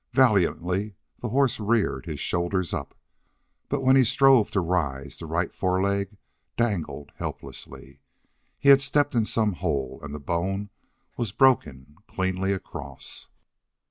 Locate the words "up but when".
2.73-3.95